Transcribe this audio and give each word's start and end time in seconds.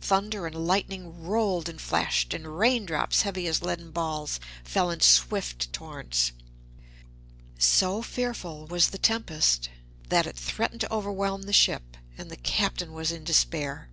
Thunder 0.00 0.44
and 0.44 0.66
lightning 0.66 1.22
rolled 1.22 1.68
and 1.68 1.80
flashed, 1.80 2.34
and 2.34 2.58
raindrops 2.58 3.22
heavy 3.22 3.46
as 3.46 3.62
leaden 3.62 3.92
balls 3.92 4.40
fell 4.64 4.90
in 4.90 4.98
swift 4.98 5.72
torrents. 5.72 6.32
So 7.60 8.02
fearful 8.02 8.66
was 8.66 8.88
the 8.90 8.98
tempest 8.98 9.70
that 10.08 10.26
it 10.26 10.34
threatened 10.36 10.80
to 10.80 10.92
overwhelm 10.92 11.42
the 11.42 11.52
ship, 11.52 11.96
and 12.16 12.28
the 12.28 12.36
Captain 12.36 12.92
was 12.92 13.12
in 13.12 13.22
despair. 13.22 13.88